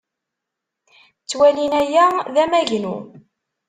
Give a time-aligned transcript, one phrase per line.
[1.21, 2.95] Ttwalin aya d amagnu.